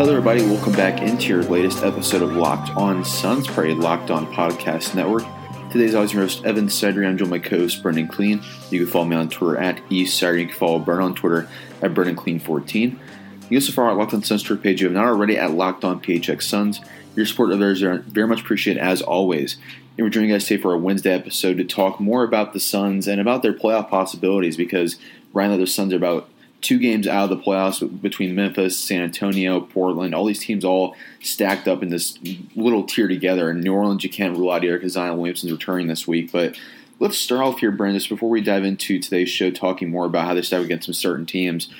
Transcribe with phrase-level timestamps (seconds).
[0.00, 0.40] Hello, everybody.
[0.40, 5.24] Welcome back into your latest episode of Locked On Suns, Party Locked On Podcast Network.
[5.70, 7.06] Today's always your host, Evan Sidery.
[7.06, 8.42] I'm joined by co-host Brendan Clean.
[8.70, 10.40] You can follow me on Twitter at eSidery.
[10.40, 11.50] You can follow Brendan on Twitter
[11.82, 12.74] at BrendanClean14.
[12.80, 12.90] You
[13.48, 14.80] can also follow our Locked On Suns Twitter page.
[14.80, 16.80] You have not already at Locked On PHX Suns.
[17.14, 19.58] Your support of theirs are very much appreciated as always.
[19.98, 22.60] And we're joining you guys today for our Wednesday episode to talk more about the
[22.60, 24.96] Suns and about their playoff possibilities because
[25.34, 29.02] right now the Suns are about two games out of the playoffs between Memphis, San
[29.02, 30.14] Antonio, Portland.
[30.14, 32.18] All these teams all stacked up in this
[32.54, 33.50] little tier together.
[33.50, 36.30] In New Orleans, you can't rule out Eric Zion Williamson's returning this week.
[36.32, 36.56] But
[36.98, 40.34] let's start off here, Brandon, before we dive into today's show, talking more about how
[40.34, 41.72] they stack against some certain teams.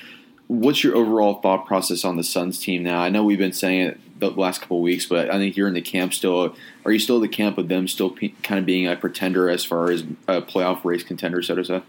[0.47, 2.99] What's your overall thought process on the Suns team now?
[2.99, 5.73] I know we've been saying it the last couple weeks, but I think you're in
[5.73, 6.55] the camp still.
[6.85, 9.63] Are you still in the camp of them still kind of being a pretender as
[9.63, 11.81] far as a playoff race contender, so to say?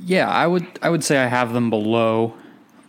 [0.00, 2.34] Yeah, I would I would say I have them below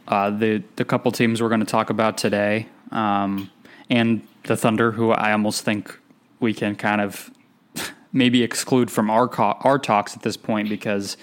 [0.07, 3.51] uh, the the couple teams we're going to talk about today, um,
[3.89, 5.97] and the Thunder, who I almost think
[6.39, 7.29] we can kind of
[8.13, 11.17] maybe exclude from our co- our talks at this point because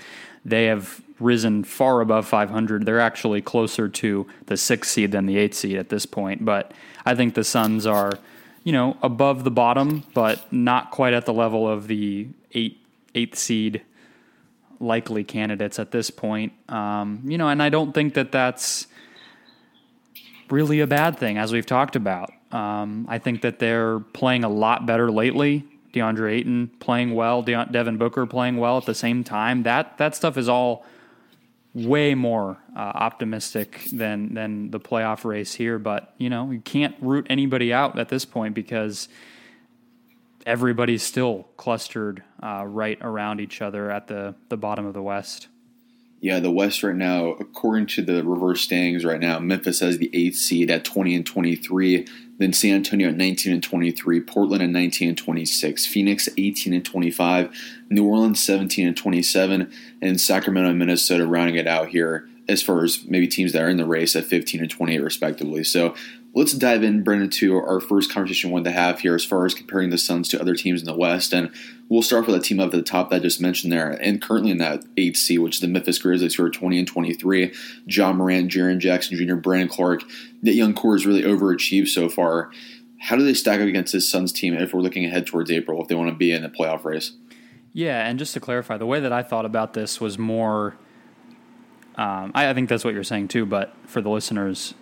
[0.45, 2.85] they have risen far above 500.
[2.85, 6.45] They're actually closer to the sixth seed than the eighth seed at this point.
[6.45, 6.73] But
[7.07, 8.13] I think the Suns are,
[8.63, 12.79] you know, above the bottom, but not quite at the level of the eight
[13.15, 13.83] eighth seed
[14.81, 16.53] likely candidates at this point.
[16.69, 18.87] Um, you know, and I don't think that that's
[20.51, 22.33] really a bad thing, as we've talked about.
[22.53, 25.65] Um, I think that they're playing a lot better lately.
[25.93, 29.63] DeAndre Ayton playing well, De- Devin Booker playing well at the same time.
[29.63, 30.85] That that stuff is all
[31.73, 35.79] way more uh, optimistic than than the playoff race here.
[35.79, 39.09] But you know, you can't root anybody out at this point because
[40.47, 45.49] everybody's still clustered uh, right around each other at the, the bottom of the West.
[46.21, 50.11] Yeah, the West right now, according to the reverse standings right now, Memphis has the
[50.15, 52.07] eighth seed at 20 and 23,
[52.39, 56.85] then San Antonio at 19 and 23, Portland at 19 and 26, Phoenix 18 and
[56.85, 57.55] 25,
[57.91, 59.71] New Orleans 17 and 27,
[60.01, 63.69] and Sacramento and Minnesota rounding it out here as far as maybe teams that are
[63.69, 65.65] in the race at 15 and 28 respectively.
[65.65, 65.95] So
[66.35, 69.47] let's dive in, Brendan, to our first conversation we wanted to have here as far
[69.47, 71.33] as comparing the Suns to other teams in the West.
[71.33, 71.51] And
[71.89, 74.21] we'll start with that team up at the top that I just mentioned there, and
[74.21, 77.55] currently in that 8th seed, which is the Memphis Grizzlies, who are 20 and 23.
[77.87, 80.03] Ja Morant, Jaren Jackson Jr., Brandon Clarke.
[80.43, 82.51] That young core has really overachieved so far.
[82.99, 85.81] How do they stack up against this Suns team if we're looking ahead towards April,
[85.81, 87.13] if they want to be in the playoff race?
[87.73, 90.77] Yeah, and just to clarify, the way that I thought about this was more.
[91.97, 94.75] Um, I, I think that's what you're saying too, but for the listeners,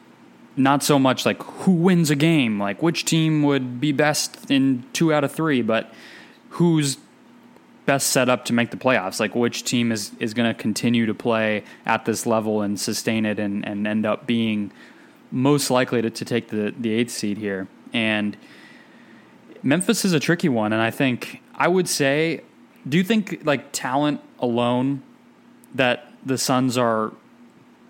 [0.57, 4.85] not so much like who wins a game, like which team would be best in
[4.93, 5.93] two out of three, but
[6.51, 6.99] who's
[7.87, 9.19] best set up to make the playoffs.
[9.19, 13.25] Like which team is is going to continue to play at this level and sustain
[13.27, 14.73] it and and end up being
[15.31, 17.69] most likely to, to take the the eighth seed here.
[17.93, 18.37] And
[19.63, 22.43] Memphis is a tricky one, and I think I would say,
[22.89, 25.03] do you think like talent alone
[25.75, 27.13] that the Suns are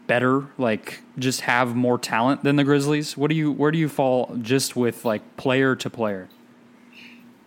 [0.07, 3.17] better, like just have more talent than the Grizzlies?
[3.17, 6.29] What do you where do you fall just with like player to player?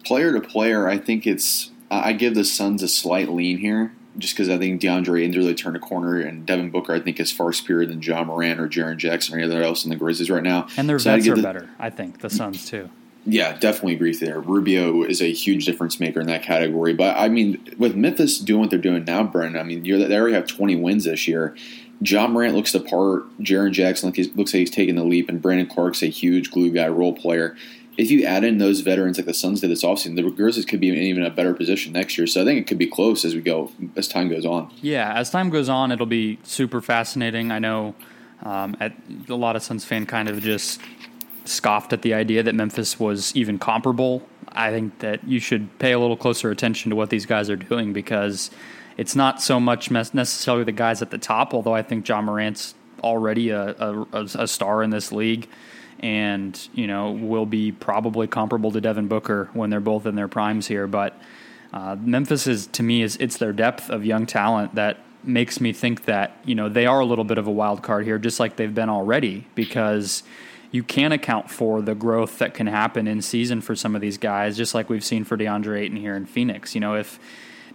[0.03, 4.35] Player to player, I think it's I give the Suns a slight lean here, just
[4.35, 7.31] because I think DeAndre Ayton's really turned a corner, and Devin Booker I think is
[7.31, 10.43] far superior than Ja Morant or Jaren Jackson or anyone else in the Grizzlies right
[10.43, 10.67] now.
[10.77, 12.21] And their so vets are the, better, I think.
[12.21, 12.89] The Suns too.
[13.27, 14.39] Yeah, definitely agree there.
[14.39, 16.93] Rubio is a huge difference maker in that category.
[16.93, 20.35] But I mean, with Memphis doing what they're doing now, Brendan, I mean, they already
[20.35, 21.55] have 20 wins this year.
[22.01, 23.25] Ja Morant looks the part.
[23.39, 26.87] Jaren Jackson looks like he's taking the leap, and Brandon Clarke's a huge glue guy
[26.87, 27.55] role player.
[27.97, 30.81] If you add in those veterans like the Suns did this offseason, the Grizzlies could
[30.81, 32.27] be in even a better position next year.
[32.27, 34.69] So I think it could be close as we go as time goes on.
[34.81, 37.51] Yeah, as time goes on, it'll be super fascinating.
[37.51, 37.95] I know
[38.43, 38.93] um, at,
[39.29, 40.81] a lot of Suns fan kind of just
[41.45, 44.27] scoffed at the idea that Memphis was even comparable.
[44.51, 47.55] I think that you should pay a little closer attention to what these guys are
[47.55, 48.51] doing because
[48.97, 52.75] it's not so much necessarily the guys at the top, although I think Ja Morant's
[53.03, 54.05] already a, a,
[54.35, 55.47] a star in this league
[55.99, 60.27] and, you know, will be probably comparable to Devin Booker when they're both in their
[60.27, 60.87] primes here.
[60.87, 61.19] But
[61.73, 65.73] uh, Memphis is, to me, is it's their depth of young talent that makes me
[65.73, 68.39] think that, you know, they are a little bit of a wild card here, just
[68.39, 70.23] like they've been already, because
[70.71, 74.17] you can account for the growth that can happen in season for some of these
[74.17, 76.75] guys, just like we've seen for DeAndre Ayton here in Phoenix.
[76.75, 77.19] You know, if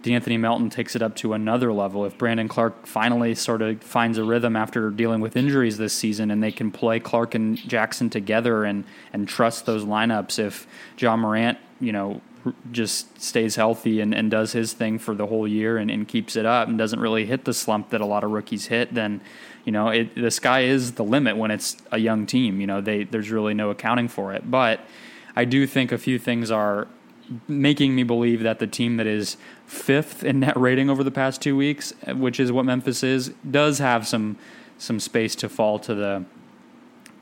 [0.03, 2.05] De'Anthony Melton takes it up to another level.
[2.05, 6.31] If Brandon Clarke finally sort of finds a rhythm after dealing with injuries this season
[6.31, 8.83] and they can play Clarke and Jackson together and,
[9.13, 10.65] and trust those lineups, if
[10.97, 12.21] Ja Morant, you know,
[12.71, 16.35] just stays healthy and, and does his thing for the whole year and, and keeps
[16.35, 19.21] it up and doesn't really hit the slump that a lot of rookies hit, then
[19.65, 22.59] you know it, the sky is the limit when it's a young team.
[22.59, 24.49] You know, they there's really no accounting for it.
[24.49, 24.79] But
[25.35, 26.87] I do think a few things are
[27.47, 31.41] making me believe that the team that is fifth in net rating over the past
[31.41, 34.37] two weeks, which is what Memphis is, does have some
[34.77, 36.25] some space to fall to the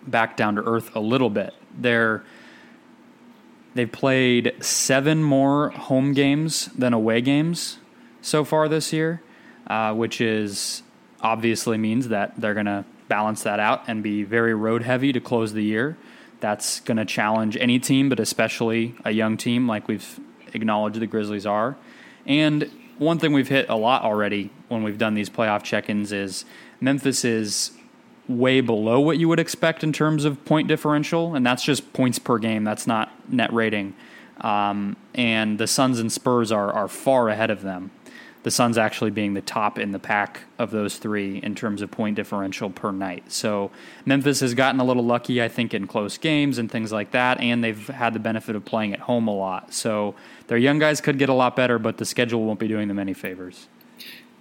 [0.07, 1.53] back down to earth a little bit.
[1.77, 2.23] They're
[3.75, 7.77] they've played seven more home games than away games
[8.21, 9.21] so far this year,
[9.67, 10.83] uh, which is
[11.21, 15.19] obviously means that they're going to balance that out and be very road heavy to
[15.19, 15.97] close the year.
[16.39, 20.19] That's going to challenge any team, but especially a young team like we've
[20.53, 21.77] acknowledged the Grizzlies are.
[22.25, 26.11] And one thing we've hit a lot already when we've done these playoff check ins
[26.11, 26.45] is
[26.79, 27.71] Memphis is
[28.27, 32.19] way below what you would expect in terms of point differential, and that's just points
[32.19, 32.63] per game.
[32.63, 33.95] That's not net rating.
[34.41, 37.91] Um, and the Suns and Spurs are, are far ahead of them
[38.43, 41.91] the Suns actually being the top in the pack of those three in terms of
[41.91, 43.31] point differential per night.
[43.31, 43.69] So
[44.05, 47.39] Memphis has gotten a little lucky, I think, in close games and things like that,
[47.41, 49.73] and they've had the benefit of playing at home a lot.
[49.73, 50.15] So
[50.47, 52.99] their young guys could get a lot better, but the schedule won't be doing them
[52.99, 53.67] any favors.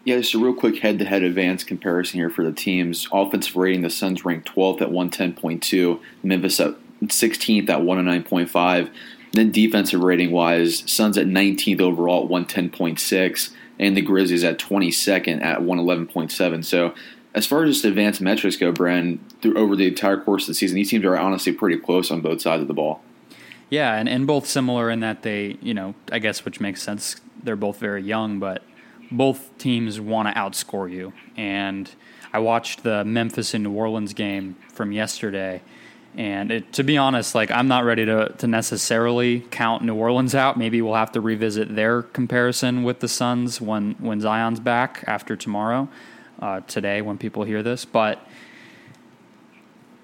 [0.05, 3.09] Yeah, just a real quick head to head advanced comparison here for the teams.
[3.13, 8.91] Offensive rating, the Suns ranked 12th at 110.2, Memphis at 16th at 109.5.
[9.33, 15.43] Then defensive rating wise, Suns at 19th overall at 110.6 and the Grizzlies at 22nd
[15.43, 16.65] at 111.7.
[16.65, 16.95] So
[17.35, 20.55] as far as just advanced metrics go, Bren, through over the entire course of the
[20.55, 23.01] season, these teams are honestly pretty close on both sides of the ball.
[23.71, 27.17] Yeah, and, and both similar in that they, you know, I guess which makes sense.
[27.43, 28.63] They're both very young, but
[29.11, 31.13] both teams want to outscore you.
[31.37, 31.91] And
[32.33, 35.63] I watched the Memphis and New Orleans game from yesterday,
[36.17, 40.35] and it, to be honest, like I'm not ready to, to necessarily count New Orleans
[40.35, 40.57] out.
[40.57, 45.37] Maybe we'll have to revisit their comparison with the Suns when when Zion's back after
[45.37, 45.89] tomorrow,
[46.41, 47.85] uh, today when people hear this.
[47.85, 48.27] But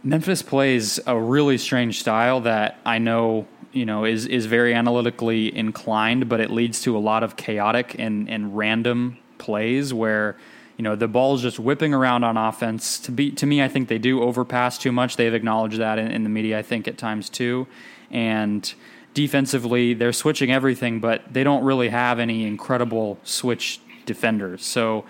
[0.03, 5.57] Memphis plays a really strange style that I know you know is is very analytically
[5.57, 10.37] inclined, but it leads to a lot of chaotic and and random plays where
[10.77, 12.99] you know the ball's just whipping around on offense.
[13.01, 15.17] To be to me, I think they do overpass too much.
[15.17, 17.67] They've acknowledged that in, in the media, I think at times too,
[18.11, 18.73] and
[19.15, 24.65] defensively they're switching everything, but they don't really have any incredible switch defenders.
[24.65, 25.05] So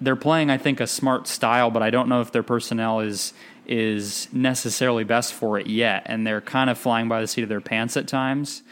[0.00, 3.32] they're playing, I think, a smart style, but I don't know if their personnel is
[3.66, 7.48] is necessarily best for it yet, and they're kind of flying by the seat of
[7.48, 8.62] their pants at times.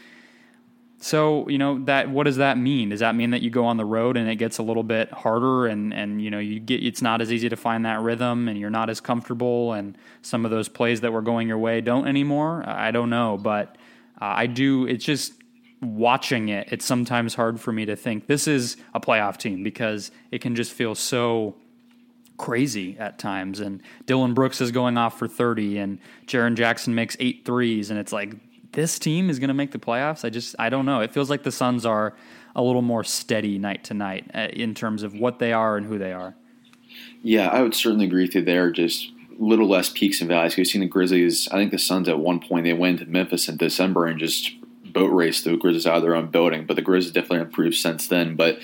[1.04, 2.88] So, you know, that what does that mean?
[2.88, 5.12] Does that mean that you go on the road and it gets a little bit
[5.12, 8.48] harder and and you know, you get it's not as easy to find that rhythm
[8.48, 11.82] and you're not as comfortable and some of those plays that were going your way
[11.82, 12.64] don't anymore?
[12.66, 13.76] I don't know, but
[14.18, 15.34] uh, I do it's just
[15.82, 20.10] watching it, it's sometimes hard for me to think this is a playoff team because
[20.30, 21.54] it can just feel so
[22.38, 23.60] crazy at times.
[23.60, 27.90] And Dillon Brooks is going off for 30 and Jaren Jackson makes eight threes.
[27.90, 28.36] And it's like,
[28.74, 30.24] this team is going to make the playoffs.
[30.24, 31.00] I just, I don't know.
[31.00, 32.14] It feels like the Suns are
[32.54, 35.86] a little more steady night to night uh, in terms of what they are and
[35.86, 36.34] who they are.
[37.22, 38.70] Yeah, I would certainly agree with you there.
[38.70, 40.56] Just a little less peaks and valleys.
[40.56, 41.48] We've seen the Grizzlies.
[41.48, 44.52] I think the Suns at one point they went to Memphis in December and just
[44.92, 46.66] boat raced the Grizzlies out of their own building.
[46.66, 48.36] But the Grizzlies definitely improved since then.
[48.36, 48.60] But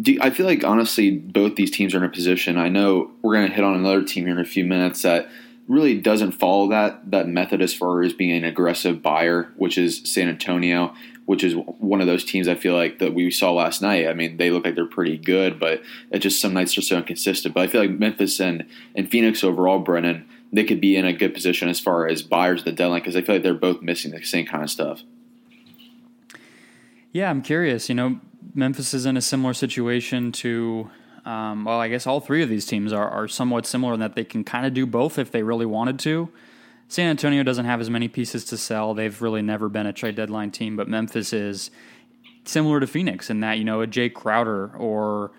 [0.00, 2.58] do, I feel like honestly, both these teams are in a position.
[2.58, 5.28] I know we're going to hit on another team here in a few minutes that
[5.68, 10.02] really doesn't follow that that method as far as being an aggressive buyer, which is
[10.04, 10.94] San Antonio,
[11.26, 14.08] which is one of those teams I feel like that we saw last night.
[14.08, 16.96] I mean, they look like they're pretty good, but it just some nights are so
[16.96, 17.54] inconsistent.
[17.54, 21.12] But I feel like Memphis and and Phoenix overall, Brennan, they could be in a
[21.12, 23.82] good position as far as buyers at the deadline because I feel like they're both
[23.82, 25.02] missing the same kind of stuff.
[27.12, 27.88] Yeah, I'm curious.
[27.88, 28.20] You know,
[28.54, 30.90] Memphis is in a similar situation to,
[31.28, 34.14] um, well, I guess all three of these teams are, are somewhat similar in that
[34.14, 36.30] they can kind of do both if they really wanted to.
[36.88, 38.94] San Antonio doesn't have as many pieces to sell.
[38.94, 41.70] They've really never been a trade deadline team, but Memphis is
[42.46, 45.32] similar to Phoenix in that, you know, a Jae Crowder or,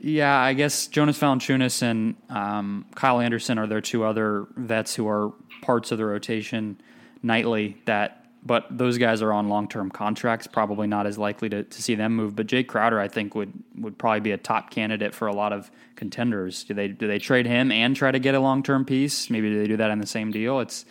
[0.00, 5.06] yeah, I guess Jonas Valanciunas and um, Kyle Anderson are their two other vets who
[5.06, 5.32] are
[5.62, 6.80] parts of the rotation
[7.22, 11.62] nightly that but those guys are on long term contracts, probably not as likely to,
[11.64, 12.34] to see them move.
[12.34, 15.52] But Jae Crowder, I think, would would probably be a top candidate for a lot
[15.52, 16.64] of contenders.
[16.64, 19.28] Do they do they trade him and try to get a long term piece?
[19.30, 20.60] Maybe do they do that in the same deal?
[20.60, 20.84] It's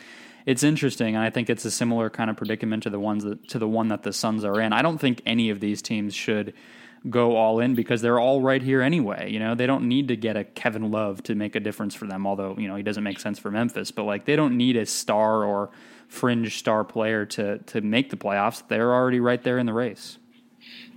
[0.45, 3.49] it's interesting, and I think it's a similar kind of predicament to the ones that,
[3.49, 4.73] to the one that the Suns are in.
[4.73, 6.53] I don't think any of these teams should
[7.09, 9.31] go all in because they're all right here anyway.
[9.31, 12.07] You know, they don't need to get a Kevin Love to make a difference for
[12.07, 14.75] them, although, you know, he doesn't make sense for Memphis, but like they don't need
[14.75, 15.69] a star or
[16.09, 18.63] fringe star player to to make the playoffs.
[18.67, 20.17] They're already right there in the race.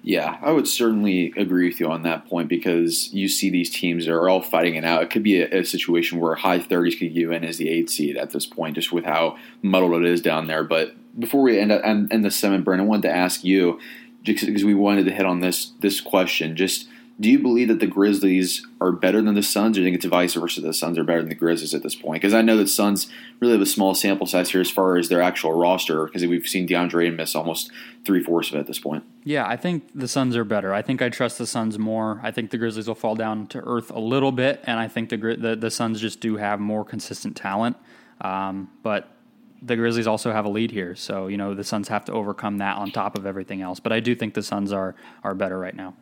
[0.04, 4.08] Yeah, I would certainly agree with you on that point because you see these teams
[4.08, 5.02] are all fighting it out.
[5.04, 7.88] It could be a, a situation where high 30s could you in as the eight
[7.88, 10.64] seed at this point, just with how muddled it is down there.
[10.64, 13.78] But before we end, end, end the segment, Brent, I wanted to ask you
[14.24, 16.56] because we wanted to hit on this this question.
[16.56, 16.88] Just
[17.22, 19.96] do you believe that the Grizzlies are better than the Suns, or do you think
[19.96, 20.60] it's vice versa?
[20.60, 22.20] The Suns are better than the Grizzlies at this point?
[22.20, 23.06] Because I know that Suns
[23.38, 26.48] really have a small sample size here as far as their actual roster, because we've
[26.48, 27.70] seen DeAndre miss almost
[28.04, 29.04] three fourths of it at this point.
[29.22, 30.74] Yeah, I think the Suns are better.
[30.74, 32.18] I think I trust the Suns more.
[32.24, 35.08] I think the Grizzlies will fall down to earth a little bit, and I think
[35.08, 37.76] the the, the Suns just do have more consistent talent.
[38.20, 39.14] Um, but
[39.62, 42.58] the Grizzlies also have a lead here, so you know the Suns have to overcome
[42.58, 43.78] that on top of everything else.
[43.78, 45.94] But I do think the Suns are are better right now.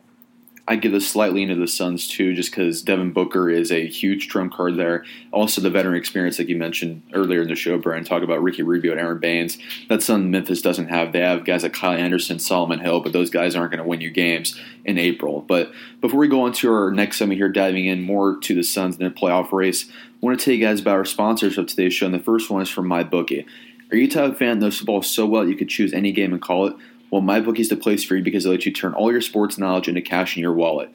[0.71, 4.29] I give this slightly into the Suns too, just because Devin Booker is a huge
[4.29, 5.03] trump card there.
[5.33, 8.63] Also, the veteran experience, like you mentioned earlier in the show, Brian, talk about Ricky
[8.63, 9.57] Rubio and Aron Baynes.
[9.89, 11.11] That's something Memphis doesn't have.
[11.11, 13.99] They have guys like Kyle Anderson, Solomon Hill, but those guys aren't going to win
[13.99, 15.41] you games in April.
[15.41, 18.63] But before we go on to our next segment here, diving in more to the
[18.63, 21.67] Suns and their playoff race, I want to tell you guys about our sponsors of
[21.67, 22.05] today's show.
[22.05, 23.45] And the first one is from MyBookie.
[23.91, 26.31] Are you a type fan that knows football so well you could choose any game
[26.31, 26.75] and call it?
[27.11, 29.57] Well, MyBookie is the place for you because it lets you turn all your sports
[29.57, 30.89] knowledge into cash in your wallet.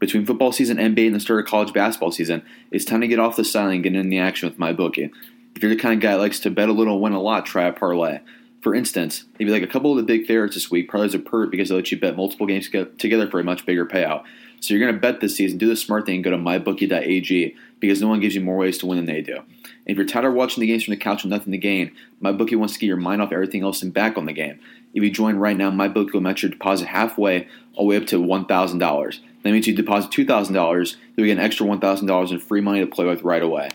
[0.00, 3.20] Between football season, NBA, and the start of college basketball season, it's time to get
[3.20, 5.10] off the sideline and get in the action with MyBookie.
[5.54, 7.46] If you're the kind of guy that likes to bet a little, win a lot,
[7.46, 8.18] try a parlay.
[8.62, 11.52] For instance, you like a couple of the big favorites this week, parlays are perfect
[11.52, 14.24] because they let you bet multiple games together for a much bigger payout.
[14.60, 18.00] So you're going to bet this season, do the smart thing, go to mybookie.ag because
[18.00, 19.36] no one gives you more ways to win than they do.
[19.36, 19.46] And
[19.86, 22.56] if you're tired of watching the games from the couch with nothing to gain, MyBookie
[22.56, 24.60] wants to get your mind off everything else and back on the game.
[24.92, 28.06] If you join right now, MyBookie will match your deposit halfway, all the way up
[28.08, 29.20] to $1,000.
[29.42, 33.06] That means you deposit $2,000, you'll get an extra $1,000 in free money to play
[33.06, 33.70] with right away.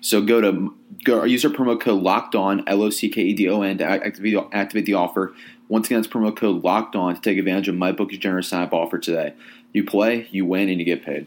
[0.00, 0.74] So go to
[1.04, 3.78] go use our promo code Locked On L O C K E D O N
[3.78, 5.34] to activate, activate the offer.
[5.68, 8.98] Once again, it's promo code Locked On to take advantage of MyBookie's generous sign-up offer
[8.98, 9.34] today.
[9.72, 11.26] You play, you win, and you get paid.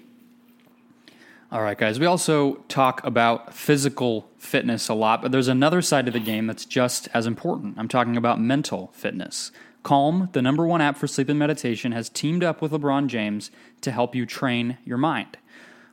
[1.52, 2.00] All right, guys.
[2.00, 6.46] We also talk about physical fitness a lot, but there's another side of the game
[6.46, 7.76] that's just as important.
[7.78, 9.52] I'm talking about mental fitness.
[9.82, 13.50] Calm, the number one app for sleep and meditation, has teamed up with LeBron James
[13.82, 15.38] to help you train your mind.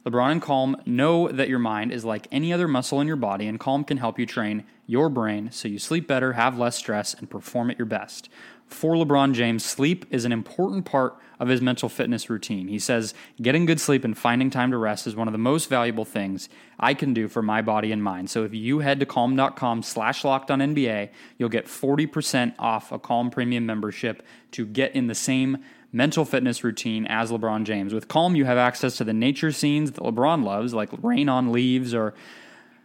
[0.06, 3.48] LeBron and Calm know that your mind is like any other muscle in your body,
[3.48, 7.12] and Calm can help you train your brain so you sleep better, have less stress,
[7.12, 8.28] and perform at your best.
[8.68, 12.68] For LeBron James, sleep is an important part of his mental fitness routine.
[12.68, 15.68] He says, Getting good sleep and finding time to rest is one of the most
[15.68, 16.48] valuable things
[16.78, 18.30] I can do for my body and mind.
[18.30, 22.98] So if you head to calm.com slash locked on NBA, you'll get 40% off a
[22.98, 25.58] Calm Premium membership to get in the same
[25.92, 27.94] mental fitness routine as LeBron James.
[27.94, 31.52] With Calm, you have access to the nature scenes that LeBron loves, like rain on
[31.52, 32.14] leaves or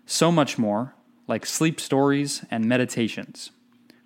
[0.06, 0.94] so much more,
[1.28, 3.52] like sleep stories and meditations.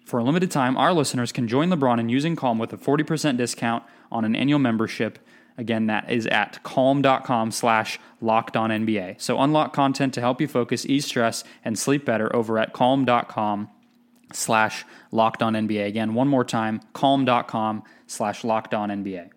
[0.06, 3.38] For a limited time, our listeners can join LeBron in using Calm with a 40%
[3.38, 5.18] discount on an annual membership.
[5.58, 9.20] Again, that is at calm.com slash locked on NBA.
[9.20, 13.70] So unlock content to help you focus, ease stress, and sleep better over at calm.com
[14.34, 15.88] slash locked on NBA.
[15.88, 19.30] Again, one more time, calm.com slash locked on NBA.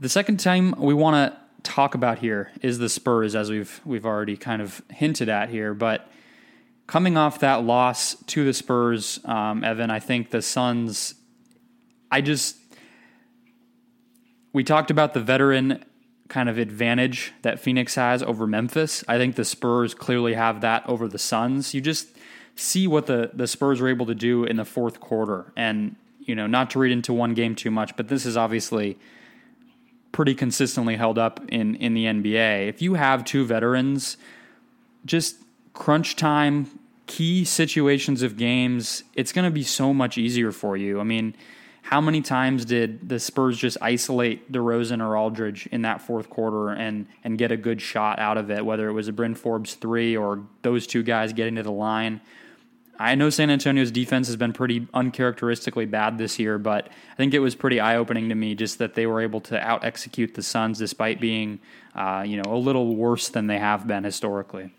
[0.00, 4.06] The second time we want to talk about here is the Spurs, as we've we've
[4.06, 5.74] already kind of hinted at here.
[5.74, 6.10] But
[6.86, 11.14] coming off that loss to the Spurs, um, Evan, I think the Suns.
[12.10, 12.56] I just
[14.52, 15.84] we talked about the veteran
[16.28, 19.04] kind of advantage that Phoenix has over Memphis.
[19.08, 21.74] I think the Spurs clearly have that over the Suns.
[21.74, 22.08] You just
[22.56, 26.34] see what the the Spurs were able to do in the fourth quarter, and you
[26.34, 28.98] know, not to read into one game too much, but this is obviously
[30.12, 32.68] pretty consistently held up in in the NBA.
[32.68, 34.16] If you have two veterans,
[35.04, 35.36] just
[35.72, 41.00] crunch time, key situations of games, it's going to be so much easier for you.
[41.00, 41.34] I mean,
[41.82, 46.70] how many times did the Spurs just isolate DeRozan or Aldridge in that fourth quarter
[46.70, 49.74] and and get a good shot out of it, whether it was a Bryn Forbes
[49.74, 52.20] three or those two guys getting to the line?
[52.98, 57.34] I know San Antonio's defense has been pretty uncharacteristically bad this year, but I think
[57.34, 60.34] it was pretty eye opening to me just that they were able to out execute
[60.34, 61.60] the Suns despite being,
[61.94, 64.70] uh, you know, a little worse than they have been historically.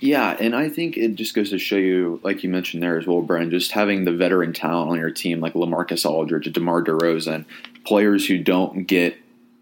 [0.00, 3.06] Yeah, and I think it just goes to show you, like you mentioned there as
[3.06, 7.44] well, Brian, just having the veteran talent on your team like LaMarcus Aldridge, DeMar DeRozan,
[7.84, 9.16] players who don't get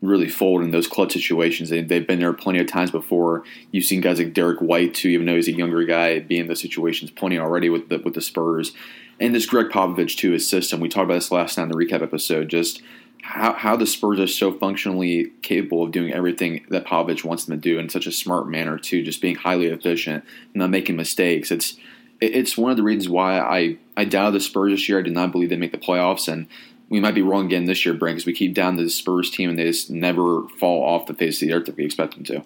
[0.06, 1.70] really fold in those clutch situations.
[1.70, 3.44] They, have been there plenty of times before.
[3.70, 6.46] You've seen guys like Derrick White too, even though he's a younger guy, be in
[6.46, 8.72] those situations plenty already with the, with the Spurs.
[9.18, 10.80] And this Gregg Popovich too, his system.
[10.80, 12.48] We talked about this last night in the recap episode.
[12.48, 12.82] Just
[13.22, 17.60] how, how the Spurs are so functionally capable of doing everything that Popovich wants them
[17.60, 21.50] to do in such a smart manner too, just being highly efficient, not making mistakes.
[21.50, 21.76] It's
[22.20, 25.00] it's one of the reasons why I I doubted the Spurs this year.
[25.00, 26.46] I did not believe they'd make the playoffs, and
[26.88, 29.51] we might be wrong again this year, Brent, because we keep down the Spurs team
[29.51, 32.25] and they just never fall off the face of the earth that we expect them
[32.25, 32.44] to.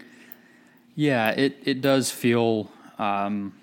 [0.94, 2.70] Yeah, it, it does feel.
[2.98, 3.54] Um,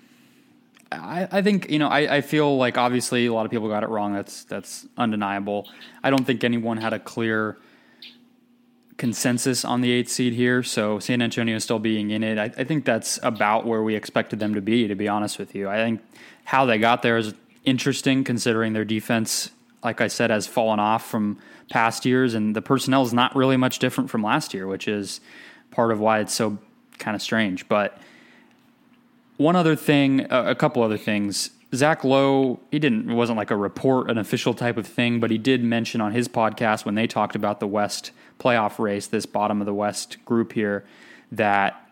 [0.90, 3.82] I, I think you know I, I feel like obviously a lot of people got
[3.82, 4.14] it wrong.
[4.14, 5.68] That's that's undeniable.
[6.02, 7.58] I don't think anyone had a clear
[8.96, 10.62] consensus on the eighth seed here.
[10.62, 14.40] So San Antonio still being in it, I, I think that's about where we expected
[14.40, 14.88] them to be.
[14.88, 16.00] To be honest with you, I think
[16.44, 19.50] how they got there is interesting considering their defense
[19.82, 21.38] like I said, has fallen off from
[21.70, 25.20] past years, and the personnel is not really much different from last year, which is
[25.70, 26.58] part of why it's so
[26.98, 27.68] kind of strange.
[27.68, 27.98] But
[29.36, 31.50] one other thing, a couple other things.
[31.74, 35.30] Zach Lowe, he didn't, it wasn't like a report, an official type of thing, but
[35.30, 38.10] he did mention on his podcast when they talked about the West
[38.40, 40.84] playoff race, this bottom of the West group here,
[41.30, 41.88] that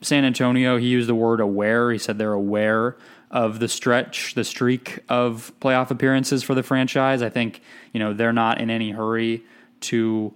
[0.00, 1.92] San Antonio, he used the word aware.
[1.92, 2.96] He said they're aware
[3.34, 7.20] of the stretch, the streak of playoff appearances for the franchise.
[7.20, 7.60] I think,
[7.92, 9.42] you know, they're not in any hurry
[9.80, 10.32] to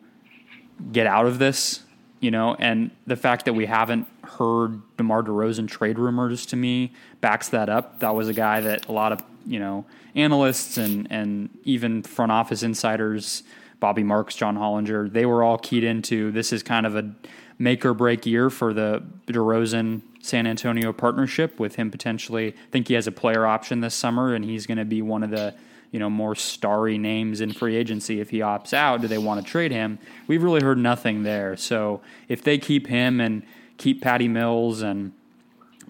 [0.91, 1.85] get out of this,
[2.19, 6.93] you know, and the fact that we haven't heard DeMar DeRozan trade rumors to me
[7.21, 8.01] backs that up.
[8.01, 12.33] That was a guy that a lot of, you know, analysts and, and even front
[12.33, 13.45] office insiders,
[13.79, 17.15] Bobby Marks, John Hollinger, they were all keyed into this is kind of a
[17.59, 22.49] make or break year for the DeRozan San Antonio partnership with him potentially.
[22.49, 25.23] I think he has a player option this summer, and he's going to be one
[25.23, 25.55] of the
[25.91, 28.21] you know more starry names in free agency.
[28.21, 29.99] If he opts out, do they want to trade him?
[30.27, 31.57] We've really heard nothing there.
[31.57, 33.43] So if they keep him and
[33.79, 35.13] keep Patty Mills and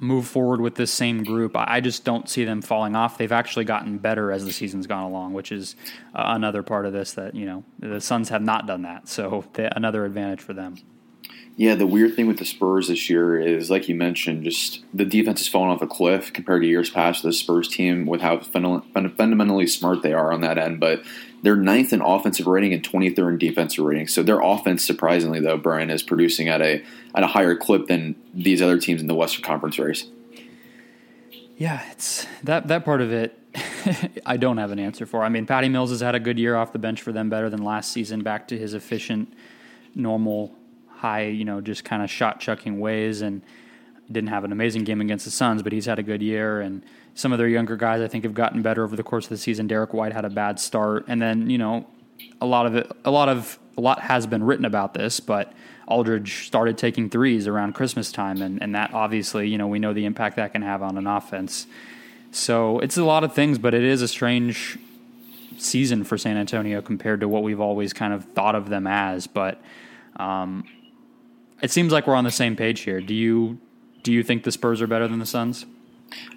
[0.01, 3.19] move forward with this same group, I just don't see them falling off.
[3.19, 5.75] They've actually gotten better as the season's gone along, which is
[6.15, 9.09] uh, another part of this that you know the Suns have not done that.
[9.09, 10.77] So another advantage for them.
[11.59, 15.05] Yeah, the weird thing with the Spurs this year is, like you mentioned, just the
[15.05, 17.25] defense has fallen off a cliff compared to years past.
[17.25, 21.03] The Spurs team, with how fundamentally smart they are on that end, but
[21.43, 24.07] they're ninth in offensive rating and 23rd in defensive rating.
[24.07, 26.81] So their offense, surprisingly though, Brian is producing at a
[27.13, 30.07] at a higher clip than these other teams in the Western Conference race.
[31.57, 33.37] Yeah, it's that that part of it.
[34.25, 35.25] I don't have an answer for.
[35.25, 37.51] I mean, Patty Mills has had a good year off the bench for them, better
[37.51, 39.35] than last season, back to his efficient,
[39.97, 40.55] normal
[40.99, 43.43] high, you know, just kind of shot chucking ways and
[44.11, 46.61] didn't have an amazing game against the Suns, but he's had a good year.
[46.61, 46.83] And
[47.15, 49.39] some of their younger guys, I think, have gotten better over the course of the
[49.39, 49.67] season.
[49.67, 51.87] Derrick White had a bad start, and then you know,
[52.41, 55.53] a lot of it, a lot of a lot has been written about this, but
[55.87, 59.93] Aldridge started taking threes around Christmas time, and and that obviously, you know, we know
[59.93, 61.67] the impact that can have on an offense.
[62.31, 64.79] So it's a lot of things, but it is a strange
[65.57, 69.27] season for San Antonio compared to what we've always kind of thought of them as.
[69.27, 69.61] But
[70.17, 70.65] um,
[71.63, 73.01] it seems like we're on the same page here.
[73.01, 73.59] Do you
[74.03, 75.67] do you think the Spurs are better than the Suns?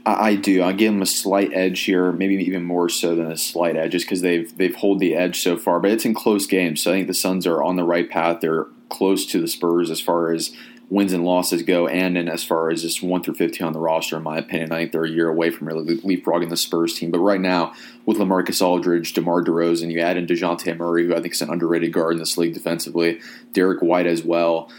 [0.06, 0.64] I, I do.
[0.64, 3.92] I give them a slight edge here, maybe even more so than a slight edge,
[3.92, 5.80] just because they've they've hold the edge so far.
[5.80, 8.42] But it's in close games, so I think the Suns are on the right path.
[8.42, 10.56] They're close to the Spurs as far as
[10.90, 13.80] wins and losses go, and in as far as just one through fifteen on the
[13.80, 16.96] roster, in my opinion, I think they're a year away from really leapfrogging the Spurs
[16.96, 17.12] team.
[17.12, 17.74] But right now,
[18.06, 21.50] with LaMarcus Aldridge, DeMar DeRozan, you add in Dejounte Murray, who I think is an
[21.50, 23.22] underrated guard in this league defensively,
[23.54, 24.70] Derrick White as well.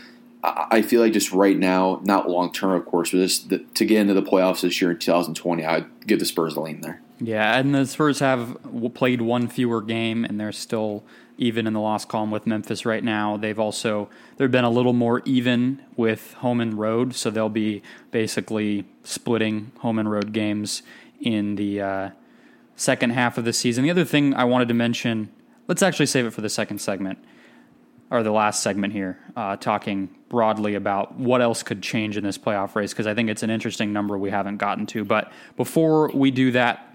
[0.44, 3.84] I feel like just right now, not long term, of course, but just the, to
[3.84, 7.00] get into the playoffs this year in 2020, I'd give the Spurs a lean there.
[7.20, 8.56] Yeah, and the Spurs have
[8.94, 11.04] played one fewer game, and they're still
[11.38, 13.36] even in the loss column with Memphis right now.
[13.36, 17.82] They've also they've been a little more even with home and road, so they'll be
[18.10, 20.82] basically splitting home and road games
[21.20, 22.10] in the uh,
[22.74, 23.84] second half of the season.
[23.84, 25.30] The other thing I wanted to mention,
[25.68, 27.18] let's actually save it for the second segment
[28.12, 32.36] or the last segment here, uh, talking broadly about what else could change in this
[32.36, 35.02] playoff race because I think it's an interesting number we haven't gotten to.
[35.02, 36.94] But before we do that,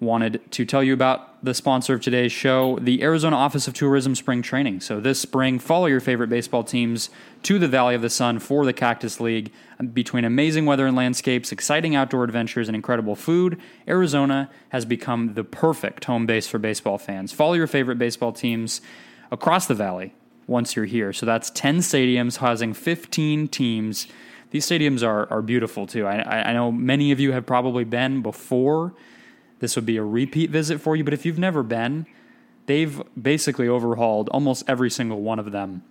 [0.00, 4.14] wanted to tell you about the sponsor of today's show, the Arizona Office of Tourism
[4.14, 4.80] Spring Training.
[4.80, 7.08] So this spring, follow your favorite baseball teams
[7.44, 9.52] to the Valley of the Sun for the Cactus League.
[9.94, 15.44] Between amazing weather and landscapes, exciting outdoor adventures, and incredible food, Arizona has become the
[15.44, 17.32] perfect home base for baseball fans.
[17.32, 18.82] Follow your favorite baseball teams
[19.30, 20.14] across the valley
[20.46, 21.12] once you're here.
[21.12, 24.06] So that's 10 stadiums housing 15 teams.
[24.50, 26.06] These stadiums are, are beautiful too.
[26.06, 28.94] I, I know many of you have probably been before.
[29.60, 32.06] This would be a repeat visit for you, but if you've never been,
[32.66, 35.82] they've basically overhauled almost every single one of them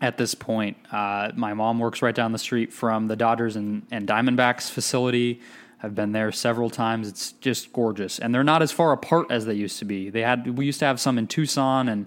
[0.00, 0.76] at this point.
[0.90, 5.40] Uh, my mom works right down the street from the Dodgers and, and Diamondbacks facility.
[5.82, 7.08] I've been there several times.
[7.08, 10.10] It's just gorgeous, and they're not as far apart as they used to be.
[10.10, 12.06] They had we used to have some in Tucson and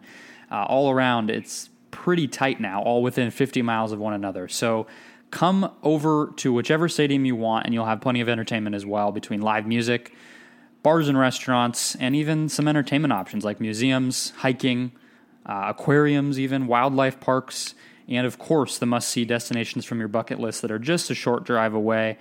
[0.51, 1.31] uh, all around.
[1.31, 1.69] It's
[2.03, 4.49] pretty tight now, all within 50 miles of one another.
[4.49, 4.87] So
[5.31, 9.13] come over to whichever stadium you want, and you'll have plenty of entertainment as well
[9.13, 10.13] between live music,
[10.83, 14.91] bars and restaurants, and even some entertainment options like museums, hiking,
[15.45, 17.73] uh, aquariums, even wildlife parks,
[18.09, 21.15] and of course the must see destinations from your bucket list that are just a
[21.15, 22.17] short drive away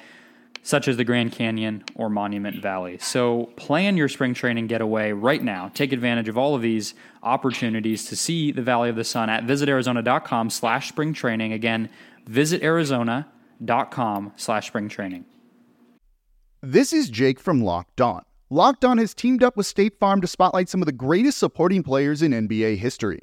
[0.63, 2.99] such as the Grand Canyon or Monument Valley.
[2.99, 5.71] So plan your spring training getaway right now.
[5.75, 9.45] Take advantage of all of these opportunities to see the Valley of the Sun at
[9.45, 11.53] visitarizona.com slash spring training.
[11.53, 11.91] Again,
[12.29, 15.25] visitarizona.com slash spring training.
[16.63, 18.23] This is Jake from Locked On.
[18.49, 21.83] Locked On has teamed up with State Farm to spotlight some of the greatest supporting
[21.83, 23.23] players in NBA history.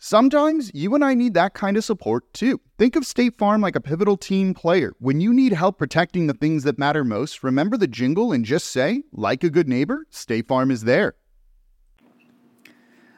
[0.00, 2.60] Sometimes you and I need that kind of support too.
[2.78, 4.92] Think of State Farm like a pivotal team player.
[5.00, 8.68] When you need help protecting the things that matter most, remember the jingle and just
[8.68, 11.16] say, like a good neighbor, State Farm is there.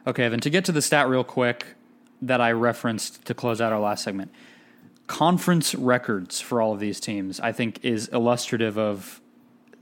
[0.06, 1.66] Okay, then to get to the stat real quick
[2.22, 4.32] that I referenced to close out our last segment.
[5.06, 9.20] Conference records for all of these teams, I think, is illustrative of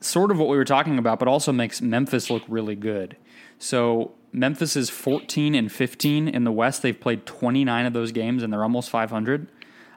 [0.00, 3.16] sort of what we were talking about, but also makes Memphis look really good.
[3.58, 6.83] So Memphis is 14 and 15 in the West.
[6.83, 9.49] They've played 29 of those games and they're almost 500.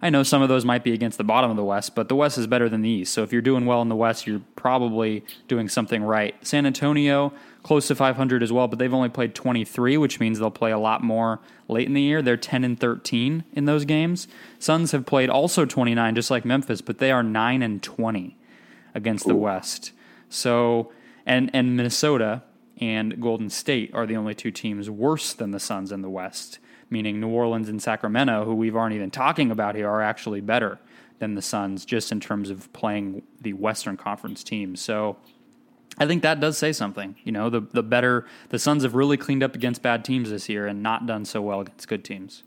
[0.04, 2.15] I know some of those might be against the bottom of the West, but the
[2.15, 3.13] West is better than the East.
[3.13, 6.34] So if you're doing well in the West, you're probably doing something right.
[6.46, 10.50] San Antonio, close to 500 as well, but they've only played 23, which means they'll
[10.50, 12.24] play a lot more late in the year.
[12.24, 14.28] They're 10 and 13 in those games.
[14.58, 18.38] Suns have played also 29, just like Memphis, but they are 9 and 20
[18.96, 19.30] against Ooh.
[19.30, 19.91] the West.
[20.30, 20.91] So,
[21.28, 22.41] and and Minnesota,
[22.82, 26.58] and Golden State are the only two teams worse than the Suns in the West,
[26.89, 30.80] meaning New Orleans and Sacramento, who we've aren't even talking about here, are actually better
[31.20, 34.82] than the Suns just in terms of playing the Western Conference teams.
[34.82, 35.17] So
[36.00, 37.15] I think that does say something.
[37.24, 40.50] You know, the the better the Suns have really cleaned up against bad teams this
[40.50, 42.44] year and not done so well against good teams.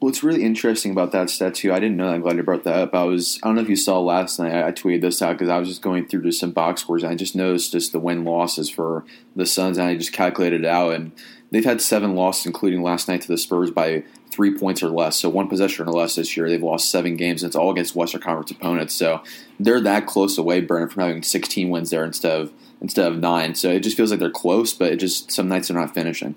[0.00, 2.06] What's really interesting about that stat too, I didn't know.
[2.08, 2.14] That.
[2.14, 2.94] I'm glad you brought that up.
[2.94, 4.54] I was, I don't know if you saw last night.
[4.54, 7.12] I, tweeted this out because I was just going through just some box scores and
[7.12, 9.04] I just noticed just the win losses for
[9.36, 11.12] the Suns and I just calculated it out and
[11.50, 15.20] they've had seven losses, including last night to the Spurs by three points or less.
[15.20, 16.48] So one possession or less this year.
[16.48, 18.94] They've lost seven games and it's all against Western Conference opponents.
[18.94, 19.22] So
[19.58, 23.54] they're that close away, Brennan, from having 16 wins there instead of instead of nine.
[23.54, 26.36] So it just feels like they're close, but it just some nights they're not finishing.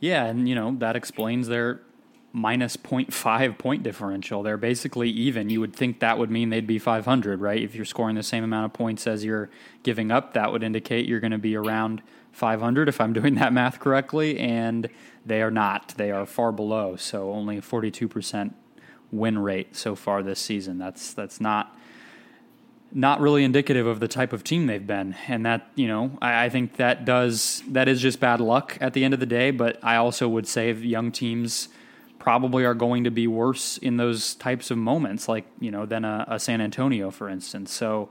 [0.00, 1.80] Yeah, and you know that explains their
[2.34, 4.42] minus 0.5 point differential.
[4.42, 5.50] They're basically even.
[5.50, 7.62] You would think that would mean they'd be 500, right?
[7.62, 9.48] If you're scoring the same amount of points as you're
[9.84, 13.52] giving up, that would indicate you're going to be around 500 if I'm doing that
[13.52, 14.90] math correctly, and
[15.24, 15.94] they are not.
[15.96, 16.96] They are far below.
[16.96, 18.52] So only 42%
[19.12, 20.76] win rate so far this season.
[20.76, 21.78] That's that's not
[22.92, 25.16] not really indicative of the type of team they've been.
[25.26, 28.92] And that, you know, I, I, think that does that is just bad luck at
[28.92, 29.50] the end of the day.
[29.50, 31.68] But I also would say young teams
[32.24, 36.06] probably are going to be worse in those types of moments, like, you know, than
[36.06, 37.70] a, a San Antonio, for instance.
[37.70, 38.08] So,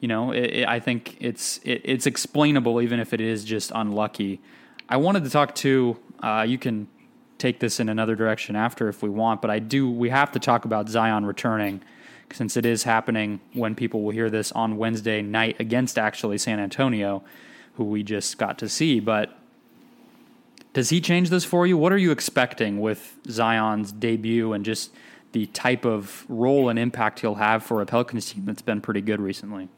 [0.00, 3.70] you know, it, it, I think it's it, it's explainable even if it is just
[3.72, 4.40] unlucky.
[4.88, 6.88] I wanted to talk to uh, you can
[7.38, 10.40] take this in another direction after if we want, but I do we have to
[10.40, 11.80] talk about Zion returning
[12.32, 16.58] since it is happening when people will hear this on Wednesday night against actually San
[16.58, 17.22] Antonio,
[17.74, 18.98] who we just got to see.
[18.98, 19.38] But
[20.74, 21.78] does he change this for you?
[21.78, 24.92] What are you expecting with Zion's debut and just
[25.32, 29.00] the type of role and impact he'll have for a Pelicans team that's been pretty
[29.00, 29.68] good recently?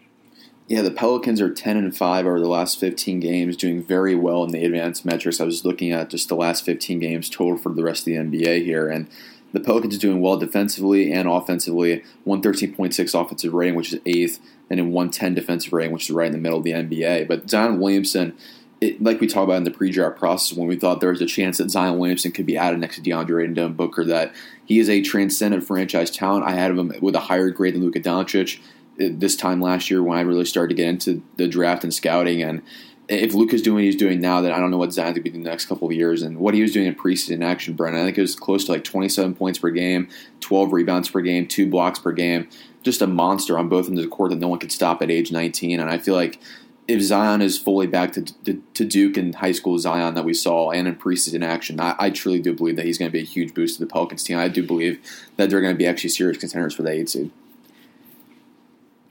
[0.68, 4.42] Yeah, the Pelicans are 10 and 5 over the last 15 games, doing very well
[4.42, 5.40] in the advanced metrics.
[5.40, 8.14] I was looking at just the last 15 games total for the rest of the
[8.16, 9.09] NBA here, and
[9.52, 12.02] the Pelicans are doing well defensively and offensively.
[12.26, 16.32] 113.6 offensive rating, which is eighth, and in 110 defensive rating, which is right in
[16.32, 17.28] the middle of the NBA.
[17.28, 18.37] But Zion Williamson,
[18.80, 21.26] it, like we talked about in the pre-draft process, when we thought there was a
[21.26, 24.34] chance that Zion Williamson could be added next to DeAndre and Devin Booker, that
[24.64, 26.44] he is a transcendent franchise talent.
[26.44, 28.58] I had him with a higher grade than Luka Doncic
[29.00, 31.94] uh, this time last year when I really started to get into the draft and
[31.94, 32.42] scouting.
[32.42, 32.62] And
[33.08, 35.30] if Luka's doing what he's doing now, then I don't know what Zion's going to
[35.30, 36.22] be the next couple of years.
[36.22, 38.72] And what he was doing in preseason action, Brent, I think it was close to
[38.72, 40.08] like 27 points per game,
[40.40, 42.48] 12 rebounds per game, two blocks per game.
[42.82, 45.10] Just a monster on both ends of the court that no one could stop at
[45.10, 45.80] age 19.
[45.80, 46.40] And I feel like
[46.88, 50.35] if Zion is fully back to, to, to Duke and high school Zion that we
[50.35, 53.20] saw and in preseason action, I, I truly do believe that he's going to be
[53.20, 54.38] a huge boost to the Pelicans team.
[54.38, 55.01] I do believe
[55.37, 57.31] that they're going to be actually serious contenders for the eight seed.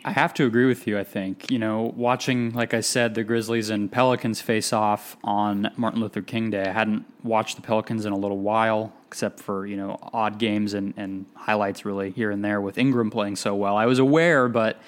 [0.05, 0.99] I have to agree with you.
[0.99, 5.71] I think you know, watching like I said, the Grizzlies and Pelicans face off on
[5.77, 6.63] Martin Luther King Day.
[6.63, 10.75] I hadn't watched the Pelicans in a little while, except for you know odd games
[10.75, 13.75] and, and highlights really here and there with Ingram playing so well.
[13.75, 14.79] I was aware, but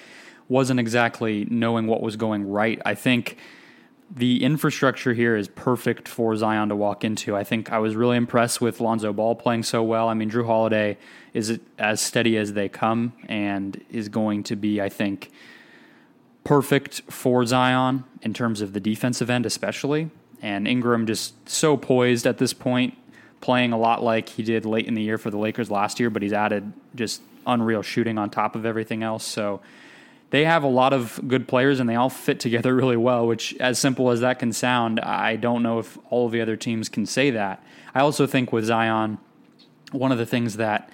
[0.50, 2.82] wasn't exactly knowing what was going right.
[2.86, 3.38] I think
[4.10, 7.36] the infrastructure here is perfect for Zion to walk into.
[7.36, 10.08] I think I was really impressed with Lonzo Ball playing so well.
[10.08, 10.98] I mean, Jrue Holiday
[11.34, 15.32] is as steady as they come and is going to be, I think,
[16.46, 20.10] perfect for Zion in terms of the defensive end, especially.
[20.42, 22.98] And Ingram just so poised at this point,
[23.42, 26.10] playing a lot like he did late in the year for the Lakers last year,
[26.10, 29.26] but he's added just unreal shooting on top of everything else.
[29.26, 29.60] So
[30.30, 33.56] they have a lot of good players and they all fit together really well, which,
[33.60, 36.90] as simple as that can sound, I don't know if all of the other teams
[36.90, 37.64] can say that.
[37.94, 39.18] I also think with Zion,
[39.92, 40.90] one of the things that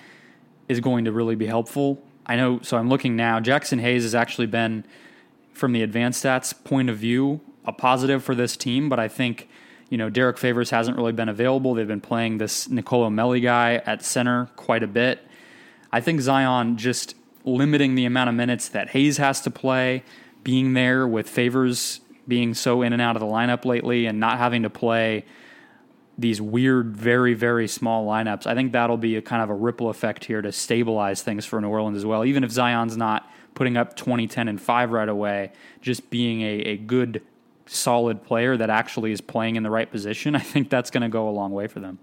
[0.68, 4.16] is going to really be helpful, I know, so I'm looking now, Jaxson Hayes has
[4.16, 4.86] actually been,
[5.54, 9.50] from the advanced stats point of view, a positive for this team, but I think.
[9.90, 11.76] You know, Derrick Favors hasn't really been available.
[11.76, 15.24] They've been playing this Nicolo Melli guy at center quite a bit.
[15.92, 17.14] I think Zion just
[17.46, 20.04] limiting the amount of minutes that Hayes has to play,
[20.44, 24.38] being there with Favors being so in and out of the lineup lately, and not
[24.38, 25.26] having to play
[26.18, 28.46] these weird, very, very small lineups.
[28.46, 31.60] I think that'll be a kind of a ripple effect here to stabilize things for
[31.60, 32.24] New Orleans as well.
[32.24, 35.52] Even if Zion's not putting up 20, 10, and 5 right away,
[35.82, 37.22] just being a, a good,
[37.66, 41.10] solid player that actually is playing in the right position, I think that's going to
[41.10, 42.00] go a long way for them.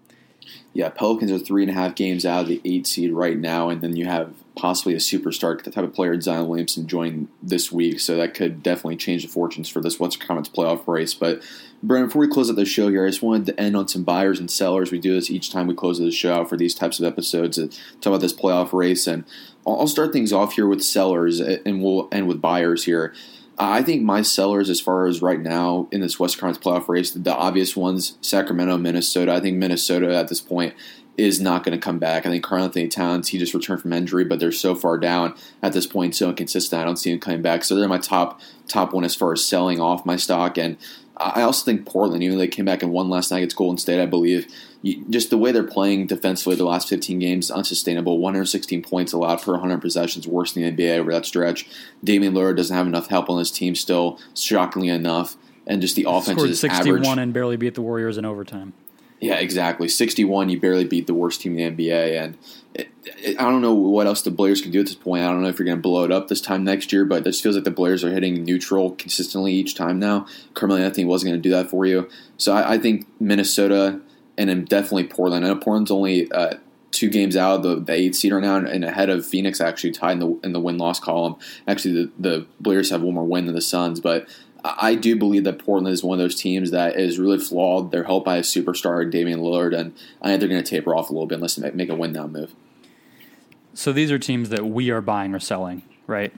[0.73, 3.69] Yeah, Pelicans are three and a half games out of the eight seed right now,
[3.69, 7.73] and then you have possibly a superstar the type of player Zion Williamson joined this
[7.73, 11.15] week, so that could definitely change the fortunes for this what's coming to playoff race.
[11.15, 11.43] But
[11.83, 14.05] Brandon, before we close out the show here, I just wanted to end on some
[14.05, 14.93] buyers and sellers.
[14.93, 17.69] We do this each time we close the show for these types of episodes to
[17.69, 19.25] talk about this playoff race, and
[19.67, 23.15] I'll start things off here with sellers, and we'll end with buyers here.
[23.63, 27.11] I think my sellers, as far as right now in this West Conference playoff race,
[27.11, 29.33] the obvious ones: Sacramento, Minnesota.
[29.33, 30.75] I think Minnesota at this point
[31.19, 32.25] is not going to come back.
[32.25, 35.75] I think Karl-Anthony Towns, he just returned from injury, but they're so far down at
[35.75, 36.81] this point, so inconsistent.
[36.81, 37.63] I don't see him coming back.
[37.63, 40.57] So they're my top top one as far as selling off my stock.
[40.57, 40.79] And
[41.21, 43.77] I also think Portland, even though they came back and won last night against Golden
[43.77, 44.47] State, I believe,
[45.11, 48.19] just the way they're playing defensively the last 15 games is unsustainable.
[48.19, 51.69] 116 points allowed per 100 possessions, worse than the NBA over that stretch.
[52.03, 55.37] Damian Lillard doesn't have enough help on his team still, shockingly enough.
[55.67, 57.19] And just the offense Scored is 61 average.
[57.19, 58.73] and barely beat the Warriors in overtime.
[59.21, 59.87] Yeah, exactly.
[59.87, 62.23] 61, you barely beat the worst team in the NBA.
[62.23, 62.39] And
[62.75, 65.25] it, it, I don't know what else the Blazers can do at this point.
[65.25, 67.23] I don't know if you're going to blow it up this time next year, but
[67.23, 70.27] this feels like the Blazers are hitting neutral consistently each time now.
[70.55, 72.09] Carmelo Anthony wasn't going to do that for you.
[72.39, 74.01] So I, I think Minnesota
[74.39, 75.45] and then definitely Portland.
[75.45, 76.55] I know Portland's only uh,
[76.91, 79.93] two games out of the, the eight seed right now and ahead of Phoenix, actually
[79.93, 81.37] tied in the, in the win loss column.
[81.69, 84.29] Actually, the, the Blazers have one more win than the Suns, but
[84.65, 87.91] I do believe that Portland is one of those teams that is really flawed.
[87.91, 91.11] They're helped by a superstar, Damian Lillard, and I think they're going to taper off
[91.11, 92.55] a little bit unless they make a win now move.
[93.75, 96.33] So these are teams that we are buying or selling, right?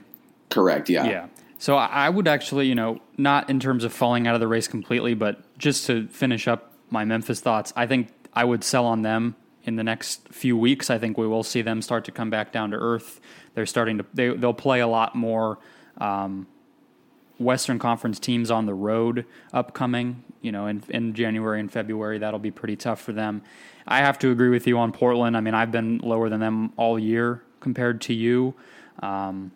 [0.49, 0.89] Correct.
[0.89, 1.05] Yeah.
[1.05, 1.27] Yeah.
[1.57, 4.67] So I would actually, you know, not in terms of falling out of the race
[4.67, 9.01] completely, but just to finish up my Memphis thoughts, I think I would sell on
[9.01, 10.89] them in the next few weeks.
[10.89, 13.21] I think we will see them start to come back down to earth.
[13.55, 15.59] They're starting to they they'll play a lot more
[15.99, 16.47] um,
[17.43, 20.23] Western Conference teams on the road upcoming.
[20.41, 23.43] You know, in in January and February, that'll be pretty tough for them.
[23.87, 25.35] I have to agree with you on Portland.
[25.35, 28.53] I mean, I've been lower than them all year compared to you.
[28.99, 29.51] Um,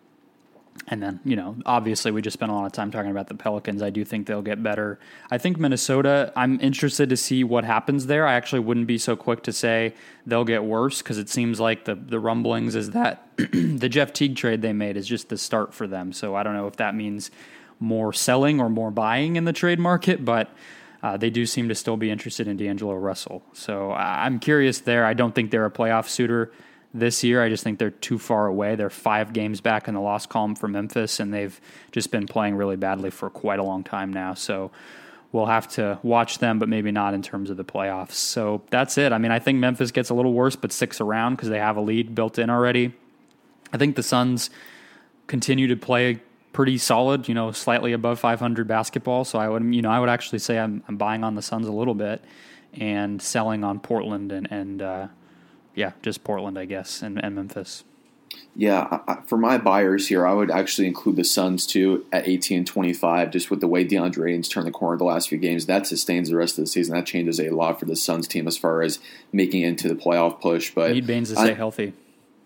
[0.86, 3.34] and then, you know, obviously we just spent a lot of time talking about the
[3.34, 3.82] Pelicans.
[3.82, 4.98] I do think they'll get better.
[5.30, 8.26] I think Minnesota, I'm interested to see what happens there.
[8.26, 11.84] I actually wouldn't be so quick to say they'll get worse because it seems like
[11.84, 15.74] the, the rumblings is that the Jeff Teague trade they made is just the start
[15.74, 16.12] for them.
[16.12, 17.30] So I don't know if that means
[17.80, 20.50] more selling or more buying in the trade market, but
[21.02, 23.42] uh, they do seem to still be interested in D'Angelo Russell.
[23.52, 25.04] So I'm curious there.
[25.04, 26.50] I don't think they're a playoff suitor
[26.92, 27.42] this year.
[27.42, 28.74] I just think they're too far away.
[28.74, 31.58] They're five games back in the loss column for Memphis, and they've
[31.92, 34.34] just been playing really badly for quite a long time now.
[34.34, 34.72] So
[35.30, 38.12] we'll have to watch them, but maybe not in terms of the playoffs.
[38.12, 39.12] So that's it.
[39.12, 41.76] I mean, I think Memphis gets a little worse, but six around because they have
[41.76, 42.94] a lead built in already.
[43.72, 44.50] I think the Suns
[45.26, 46.20] continue to play
[46.52, 49.24] pretty solid, you know, slightly above 500 basketball.
[49.24, 51.66] So I would, you know, I would actually say I'm, I'm buying on the Suns
[51.66, 52.22] a little bit
[52.74, 55.08] and selling on Portland and, and uh,
[55.74, 57.84] yeah, just Portland, I guess, and, and Memphis.
[58.54, 62.58] Yeah, I, for my buyers here, I would actually include the Suns too at 18
[62.58, 65.66] and 25, just with the way DeAndre Ayton's turned the corner the last few games.
[65.66, 66.94] That sustains the rest of the season.
[66.94, 68.98] That changes a lot for the Suns team as far as
[69.32, 70.72] making it into the playoff push.
[70.74, 71.94] But need Baynes to stay I, healthy.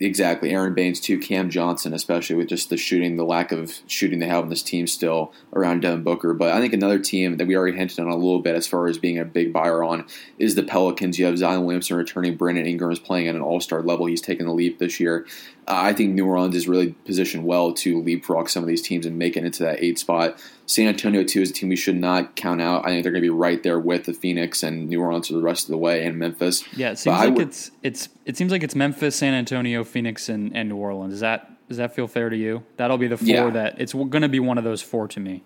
[0.03, 4.19] Exactly, Aron Baynes too, Cam Johnson, especially with just the shooting, the lack of shooting
[4.19, 6.35] they have on this team still around Devin Booker.
[6.35, 8.89] But I think another team that we already hinted on a little bit as far
[8.89, 10.05] as being a big buyer on
[10.41, 11.21] is the Pelicans.
[11.21, 14.07] You have Zion Williamson returning, Brandon Ingram is playing at an All Star level.
[14.07, 15.25] He's taken the leap this year.
[15.69, 19.07] Uh, I think New Orleans is really positioned well to leapfrog some of these teams
[19.07, 20.43] and make it into that eight spot.
[20.67, 22.85] San Antonio too is a team we should not count out.
[22.85, 25.35] I think they're going to be right there with the Phoenix and New Orleans for
[25.35, 26.65] the rest of the way, and Memphis.
[26.77, 29.85] Yeah, it seems but like would, it's it's it seems like it's Memphis, San Antonio,
[29.85, 31.13] Phoenix, and, and New Orleans.
[31.13, 32.65] Does that does that feel fair to you?
[32.77, 33.51] That'll be the four yeah.
[33.51, 35.45] that it's going to be one of those four to me.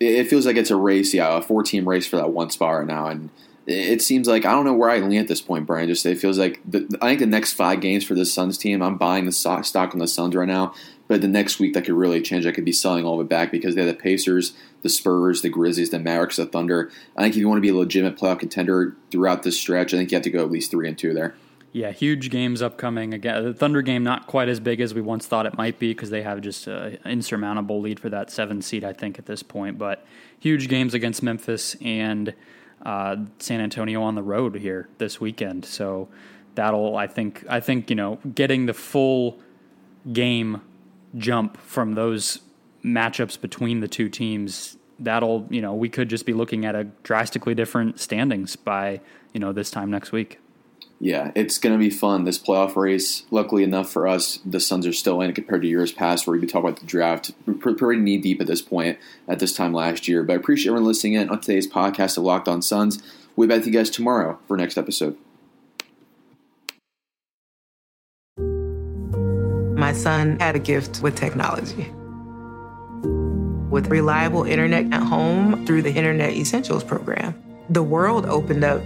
[0.00, 2.78] It feels like it's a race, yeah, a four team race for that one spot
[2.78, 3.30] right now, and
[3.66, 5.88] it seems like I don't know where I lean at this point, Brian.
[5.88, 8.82] Just it feels like the, I think the next five games for the Suns team,
[8.82, 10.74] I'm buying the stock on the Suns right now.
[11.06, 12.46] But the next week that could really change.
[12.46, 15.42] I could be selling all of it back because they have the Pacers, the Spurs,
[15.42, 16.90] the Grizzlies, the Mavericks, the Thunder.
[17.14, 19.98] I think if you want to be a legitimate playoff contender throughout this stretch, I
[19.98, 21.34] think you have to go at least three and two there.
[21.72, 23.12] Yeah, huge games upcoming.
[23.12, 25.92] Again, the Thunder game not quite as big as we once thought it might be
[25.92, 29.42] because they have just an insurmountable lead for that seven seed, I think, at this
[29.42, 29.76] point.
[29.76, 30.06] But
[30.38, 32.32] huge games against Memphis and
[32.84, 35.64] uh, San Antonio on the road here this weekend.
[35.64, 36.08] So
[36.54, 39.38] that'll, I think, I think you know, getting the full
[40.12, 40.60] game
[41.16, 42.40] jump from those
[42.84, 44.76] matchups between the two teams.
[44.98, 49.00] That'll, you know, we could just be looking at a drastically different standings by,
[49.32, 50.38] you know, this time next week
[51.00, 52.24] yeah, it's going to be fun.
[52.24, 55.92] This playoff race, luckily enough for us, the Suns are still in compared to years
[55.92, 57.32] past where we could talk about the draft.
[57.46, 60.22] We're pretty knee deep at this point at this time last year.
[60.22, 63.02] But I appreciate everyone listening in on today's podcast of Locked On Suns.
[63.36, 65.16] We'll be back with you guys tomorrow for next episode.
[69.76, 71.92] My son had a gift with technology.
[73.68, 77.34] With reliable internet at home through the Internet Essentials program,
[77.68, 78.80] the world opened up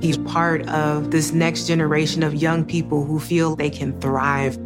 [0.00, 4.58] He's part of this next generation of young people who feel they can thrive.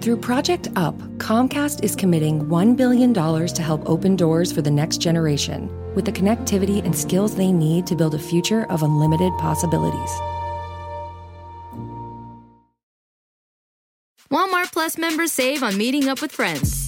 [0.00, 4.98] Through Project UP, Comcast is committing $1 billion to help open doors for the next
[4.98, 10.10] generation with the connectivity and skills they need to build a future of unlimited possibilities.
[14.30, 16.87] Walmart Plus members save on meeting up with friends.